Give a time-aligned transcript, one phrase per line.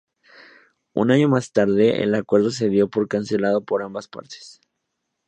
[0.95, 4.59] Un año más tarde el acuerdo se dio por cancelado por ambas partes.